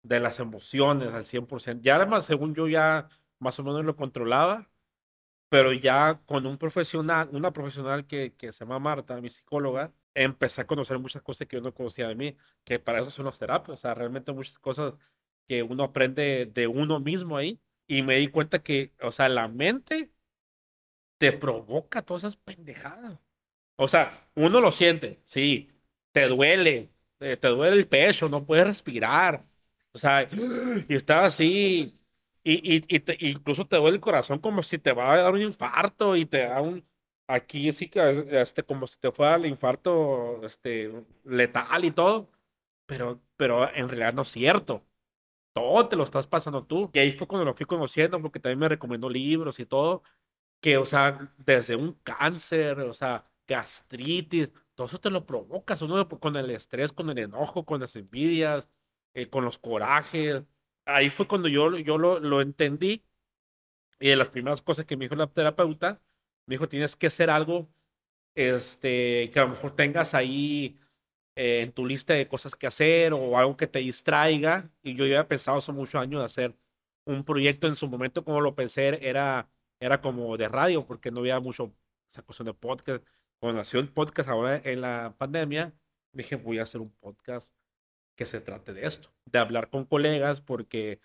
[0.02, 1.84] de las emociones al 100%.
[1.84, 3.08] Ya además, según yo ya
[3.40, 4.70] más o menos lo controlaba,
[5.48, 10.62] pero ya con un profesional, una profesional que, que se llama Marta, mi psicóloga, empecé
[10.62, 13.38] a conocer muchas cosas que yo no conocía de mí, que para eso son las
[13.38, 14.94] terapias, o sea, realmente muchas cosas
[15.48, 19.48] que uno aprende de uno mismo ahí, y me di cuenta que, o sea, la
[19.48, 20.12] mente
[21.18, 23.18] te provoca todas esas pendejadas.
[23.76, 25.70] O sea, uno lo siente, sí,
[26.12, 29.46] te duele, te, duele el pecho, no puedes respirar,
[29.92, 30.28] o sea,
[30.88, 31.98] y estás así
[32.44, 35.42] y, y, y incluso te duele el corazón como si te va a dar un
[35.42, 36.86] infarto y te da un,
[37.28, 40.92] aquí sí que, este, como si te fuera el infarto, este,
[41.24, 42.30] letal y todo,
[42.86, 44.84] pero, pero en realidad no es cierto.
[45.54, 46.90] Todo te lo estás pasando tú.
[46.94, 50.02] Y ahí fue cuando lo fui conociendo, porque también me recomendó libros y todo,
[50.60, 56.08] que, o sea, desde un cáncer, o sea, gastritis, todo eso te lo provocas, uno
[56.08, 58.68] con el estrés, con el enojo, con las envidias,
[59.14, 60.44] eh, con los corajes,
[60.86, 63.04] ahí fue cuando yo, yo lo, lo entendí.
[64.00, 66.02] Y de las primeras cosas que me dijo la terapeuta,
[66.46, 67.70] me dijo, tienes que hacer algo
[68.34, 70.80] este, que a lo mejor tengas ahí
[71.36, 74.70] eh, en tu lista de cosas que hacer o algo que te distraiga.
[74.82, 76.56] Y yo ya había pensado hace muchos años de hacer
[77.04, 81.20] un proyecto en su momento, como lo pensé, era, era como de radio, porque no
[81.20, 81.74] había mucho
[82.10, 83.04] esa cuestión de podcast.
[83.40, 85.74] Cuando nació el podcast ahora en la pandemia,
[86.12, 87.52] dije, voy a hacer un podcast
[88.16, 91.00] que se trate de esto, de hablar con colegas, porque,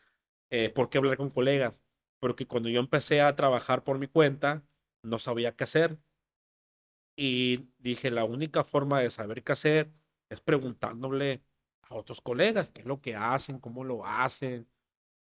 [0.52, 1.82] eh, ¿por qué hablar con colegas?
[2.20, 4.64] Porque cuando yo empecé a trabajar por mi cuenta,
[5.04, 5.98] no sabía qué hacer.
[7.16, 9.92] Y dije, la única forma de saber qué hacer
[10.30, 11.42] es preguntándole
[11.82, 14.68] a otros colegas qué es lo que hacen, cómo lo hacen,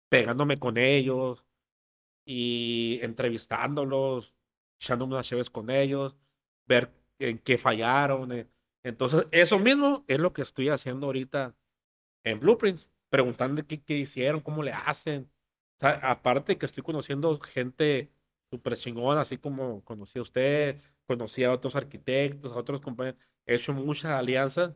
[0.09, 1.45] pegándome con ellos
[2.25, 4.35] y entrevistándolos,
[4.81, 6.17] echándome unas chaves con ellos,
[6.67, 8.33] ver en qué fallaron.
[8.33, 8.49] Eh.
[8.83, 11.57] Entonces, eso mismo es lo que estoy haciendo ahorita
[12.25, 15.31] en Blueprints, preguntando qué, qué hicieron, cómo le hacen.
[15.77, 18.11] O sea, aparte que estoy conociendo gente
[18.51, 23.21] súper chingona, así como conocí a usted, conocí a otros arquitectos, a otros compañeros.
[23.47, 24.75] He hecho muchas alianzas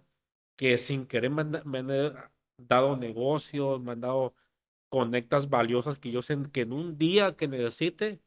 [0.56, 2.14] que sin querer me han,
[2.58, 4.34] dado negocios, me han dado
[4.88, 8.20] conectas valiosas que yo sé que en un día que necesite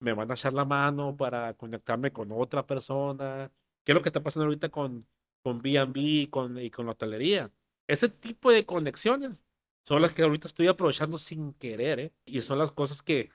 [0.00, 3.52] me van a echar la mano para conectarme con otra persona.
[3.84, 5.06] ¿Qué es lo que está pasando ahorita con
[5.44, 7.52] con B&B con, y con la hotelería?
[7.86, 9.44] Ese tipo de conexiones
[9.86, 12.12] son las que ahorita estoy aprovechando sin querer, ¿eh?
[12.24, 13.30] Y son las cosas que,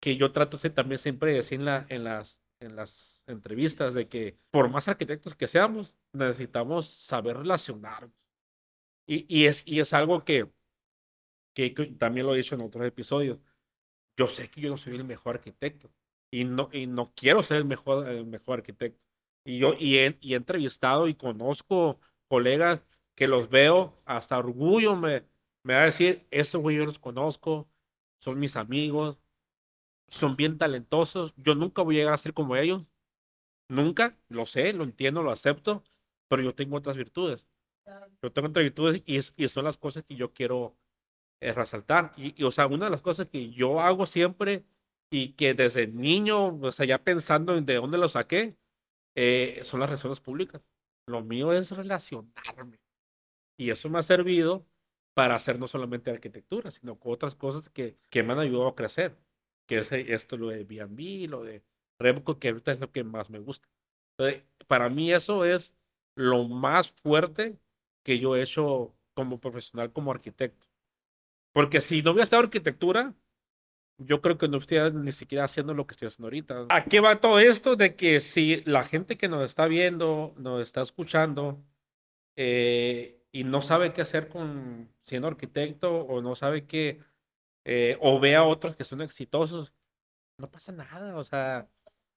[0.00, 4.68] que yo trato de también siempre decir en, las, en las entrevistas, de que por
[4.70, 8.12] más arquitectos que seamos, necesitamos saber relacionarnos.
[9.06, 10.50] Y, y, es, y es algo que,
[11.54, 13.38] que, también lo he dicho en otros episodios.
[14.16, 15.90] Yo sé que yo no soy el mejor arquitecto
[16.30, 19.00] y no, y no quiero ser el mejor, el mejor arquitecto.
[19.44, 22.82] Y yo y he, y he entrevistado y conozco colegas
[23.14, 25.24] que los veo, hasta orgullo me,
[25.62, 27.68] me va a decir, esos güey yo los conozco,
[28.20, 29.18] son mis amigos,
[30.08, 32.84] son bien talentosos, yo nunca voy a llegar a ser como ellos,
[33.68, 35.84] nunca, lo sé, lo entiendo, lo acepto,
[36.28, 37.46] pero yo tengo otras virtudes.
[38.22, 40.76] Yo tengo entre virtudes y, y son las cosas que yo quiero
[41.40, 42.12] eh, resaltar.
[42.16, 44.64] Y, y, o sea, una de las cosas que yo hago siempre
[45.10, 48.56] y que desde niño, o sea, ya pensando en de dónde lo saqué,
[49.16, 50.62] eh, son las relaciones públicas.
[51.06, 52.78] Lo mío es relacionarme.
[53.58, 54.66] Y eso me ha servido
[55.14, 58.74] para hacer no solamente arquitectura, sino con otras cosas que, que me han ayudado a
[58.74, 59.16] crecer.
[59.66, 61.62] Que es esto, lo de B&B, lo de
[61.98, 63.68] Remco, que ahorita es lo que más me gusta.
[64.16, 65.74] Entonces, para mí eso es
[66.16, 67.58] lo más fuerte
[68.04, 70.66] que yo he hecho como profesional, como arquitecto.
[71.52, 73.14] Porque si no hubiera estado arquitectura,
[73.98, 76.66] yo creo que no estoy ni siquiera haciendo lo que estoy haciendo ahorita.
[76.70, 77.76] ¿A qué va todo esto?
[77.76, 81.62] De que si la gente que nos está viendo, nos está escuchando,
[82.36, 87.00] eh, y no sabe qué hacer con siendo arquitecto, o no sabe qué,
[87.64, 89.72] eh, o ve a otros que son exitosos,
[90.38, 91.68] no pasa nada, o sea,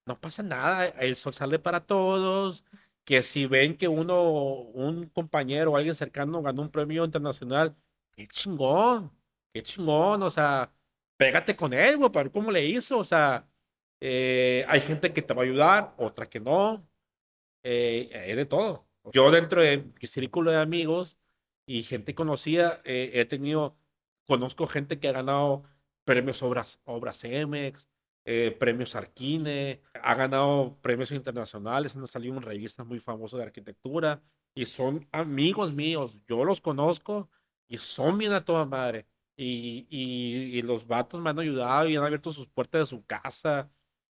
[0.05, 2.63] no pasa nada, el sol sale para todos,
[3.05, 7.75] que si ven que uno, un compañero o alguien cercano ganó un premio internacional,
[8.11, 9.11] qué chingón,
[9.53, 10.71] qué chingón, o sea,
[11.17, 12.97] pégate con él, güey, para ver cómo le hizo.
[12.99, 13.47] O sea,
[14.01, 16.87] eh, hay gente que te va a ayudar, otra que no.
[17.63, 18.87] Eh, es de todo.
[19.13, 21.17] Yo dentro de mi círculo de amigos
[21.65, 23.77] y gente conocida, eh, he tenido,
[24.27, 25.63] conozco gente que ha ganado
[26.03, 27.89] premios Obras, obras EMEX,
[28.59, 34.21] premios Arquine, ha ganado premios internacionales, han salido en revistas muy famosas de arquitectura
[34.57, 36.17] y son amigos míos.
[36.27, 37.29] Yo los conozco
[37.67, 39.07] y son bien a toda madre.
[39.35, 43.69] Y, y, los vatos me han ayudado y han abierto sus puertas de su casa.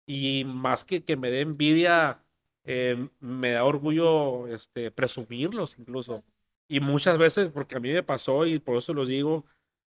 [0.07, 2.25] Y más que que me dé envidia,
[2.65, 6.25] eh, me da orgullo este, presumirlos incluso.
[6.69, 9.45] Y muchas veces, porque a mí me pasó y por eso lo digo,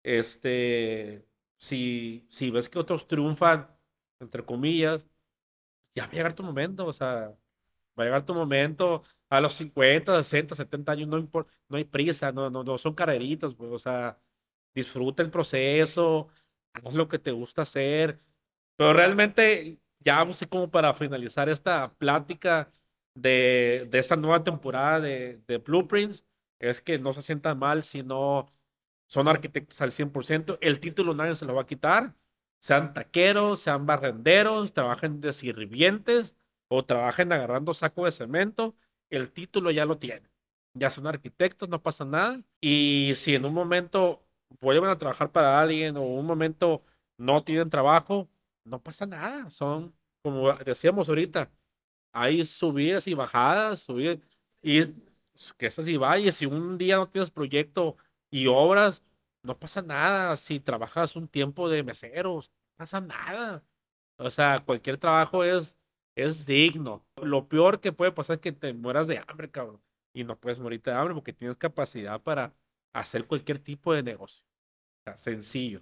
[0.03, 1.25] este,
[1.57, 3.67] si, si ves que otros triunfan,
[4.19, 5.05] entre comillas,
[5.95, 7.37] ya va a llegar tu momento, o sea,
[7.99, 11.19] va a llegar tu momento a los 50, 60, 70 años, no,
[11.69, 14.19] no hay prisa, no, no, no son carreritas, pues, o sea,
[14.75, 16.29] disfruta el proceso,
[16.73, 18.19] haz lo que te gusta hacer.
[18.75, 22.71] Pero realmente, ya así como para finalizar esta plática
[23.15, 26.25] de, de esa nueva temporada de, de, Blueprints,
[26.59, 28.51] es que no se sientan mal si no
[29.11, 30.57] son arquitectos al 100%.
[30.61, 32.15] El título nadie se lo va a quitar.
[32.59, 36.35] Sean taqueros, sean barrenderos, trabajen de sirvientes
[36.69, 38.73] o trabajen agarrando saco de cemento.
[39.09, 40.29] El título ya lo tienen.
[40.73, 42.41] Ya son arquitectos, no pasa nada.
[42.61, 44.23] Y si en un momento
[44.61, 46.81] vuelven a trabajar para alguien o un momento
[47.17, 48.29] no tienen trabajo,
[48.63, 49.49] no pasa nada.
[49.49, 49.93] Son,
[50.23, 51.51] como decíamos ahorita,
[52.13, 54.19] hay subidas y bajadas, subidas
[54.61, 54.85] y
[55.57, 56.35] que esas y valles.
[56.35, 57.97] Si un día no tienes proyecto
[58.31, 59.03] y obras,
[59.43, 60.37] no pasa nada.
[60.37, 63.63] Si trabajas un tiempo de meseros, no pasa nada.
[64.17, 65.77] O sea, cualquier trabajo es,
[66.15, 67.05] es digno.
[67.21, 69.81] Lo peor que puede pasar es que te mueras de hambre, cabrón.
[70.13, 72.53] Y no puedes morirte de hambre porque tienes capacidad para
[72.93, 74.45] hacer cualquier tipo de negocio.
[75.01, 75.81] O sea, sencillo.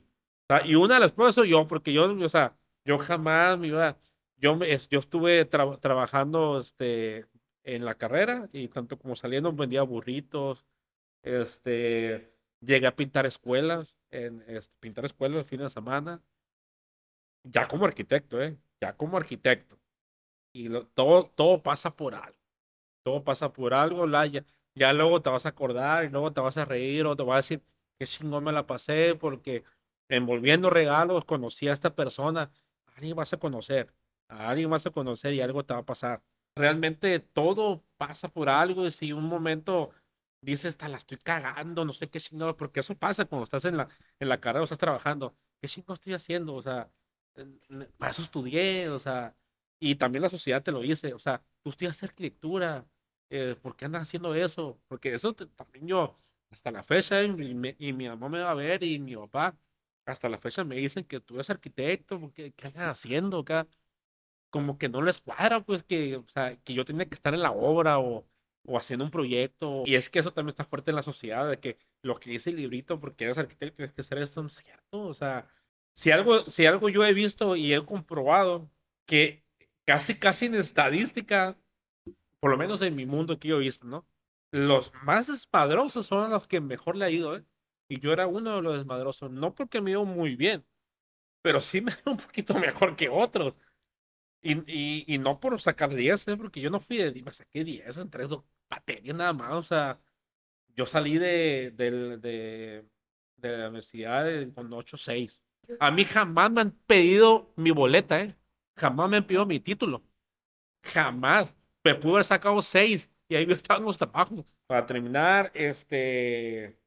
[0.66, 3.98] y una de las pruebas soy yo, porque yo, o sea, yo jamás me iba,
[4.38, 4.58] yo,
[4.90, 7.28] yo estuve trabajando este,
[7.64, 10.66] en la carrera y tanto como saliendo vendía burritos,
[11.24, 16.22] este, llegué a pintar escuelas, en, este, pintar escuelas el fin de semana,
[17.44, 18.58] ya como arquitecto, ¿eh?
[18.82, 19.80] Ya como arquitecto.
[20.54, 22.38] Y todo, todo pasa por algo.
[23.04, 24.46] Todo pasa por algo, la, ya,
[24.76, 27.34] ya luego te vas a acordar y luego te vas a reír o te vas
[27.34, 27.64] a decir,
[27.98, 29.64] qué chingón me la pasé porque
[30.10, 32.52] envolviendo regalos conocí a esta persona.
[32.96, 33.94] alguien vas a conocer,
[34.28, 36.22] a alguien vas a conocer y algo te va a pasar.
[36.56, 39.92] Realmente todo pasa por algo y si un momento
[40.42, 43.90] dices, la estoy cagando, no sé qué chingón, porque eso pasa cuando estás en la,
[44.20, 45.36] en la carrera o estás trabajando.
[45.62, 46.56] ¿Qué chingón estoy haciendo?
[46.56, 46.90] O sea,
[47.98, 49.36] para eso estudié, o sea,
[49.80, 52.86] y también la sociedad te lo dice, o sea, tú estudias arquitectura,
[53.30, 54.80] eh, ¿por qué andas haciendo eso?
[54.88, 56.18] Porque eso también yo,
[56.52, 59.58] hasta la fecha, y mi, y mi, mamá me va a ver y mi papá,
[60.06, 63.68] hasta la fecha me dicen que tú eres arquitecto, ¿qué, qué andas haciendo acá?
[64.50, 67.42] Como que no les cuadra, pues que, o sea, que yo tenía que estar en
[67.42, 68.26] la obra o,
[68.66, 69.84] o haciendo un proyecto.
[69.86, 72.50] Y es que eso también está fuerte en la sociedad, de que lo que dice
[72.50, 75.02] el librito, porque eres arquitecto, tienes que hacer esto, no es cierto.
[75.02, 75.48] O sea,
[75.94, 78.70] si algo, si algo yo he visto y he comprobado,
[79.06, 79.44] que
[79.86, 81.58] casi, casi en estadística,
[82.40, 84.08] por lo menos en mi mundo que yo he visto, ¿no?
[84.52, 87.46] Los más desmadrosos son los que mejor le ha ido, ¿eh?
[87.90, 90.66] Y yo era uno de los desmadrosos, no porque me iba muy bien,
[91.42, 93.56] pero sí me iba un poquito mejor que otros.
[94.42, 96.38] Y, y, y no por sacar 10, ¿eh?
[96.38, 98.30] porque yo no fui de, me saqué 10 en tres
[98.70, 100.00] materias nada más, o sea,
[100.76, 102.86] yo salí de, de, de,
[103.38, 105.44] de la universidad con 8-6.
[105.80, 108.36] A mí jamás me han pedido mi boleta, ¿eh?
[108.78, 110.04] Jamás me han pedido mi título.
[110.84, 114.46] Jamás me pudo haber sacado seis y ahí estaban los trabajos.
[114.68, 116.78] Para terminar, este,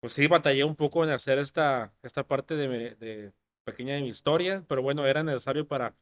[0.00, 3.32] pues sí, batallé un poco en hacer esta, esta parte de, de
[3.64, 5.94] pequeña de mi historia, pero bueno, era necesario para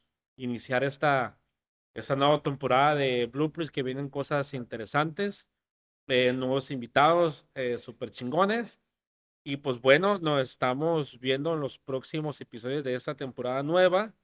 [0.43, 1.38] iniciar esta,
[1.95, 5.49] esta nueva temporada de Blueprints que vienen cosas interesantes,
[6.09, 7.78] eh, nuevos invitados eh,
[8.11, 8.80] chingones.
[9.45, 14.14] Y pues bueno, nos estamos viendo en los próximos episodios de esta temporada nueva.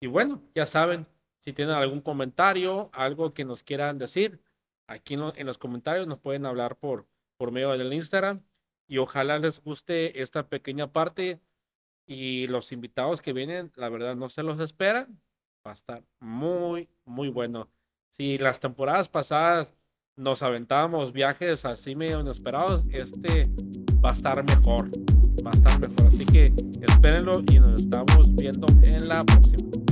[0.00, 1.06] Y bueno, ya saben,
[1.40, 4.40] si tienen algún comentario, algo que nos quieran decir,
[4.86, 7.06] aquí en los comentarios nos pueden hablar por,
[7.36, 8.42] por medio del Instagram.
[8.86, 11.40] Y ojalá les guste esta pequeña parte.
[12.06, 15.20] Y los invitados que vienen, la verdad, no se los esperan.
[15.66, 17.70] Va a estar muy, muy bueno.
[18.10, 19.74] Si las temporadas pasadas
[20.14, 23.48] nos aventábamos viajes así medio inesperados, este
[24.04, 24.90] va a estar mejor.
[25.42, 26.08] Va a estar mejor.
[26.08, 26.52] Así que
[26.82, 29.83] espérenlo y nos estamos viendo en la próxima.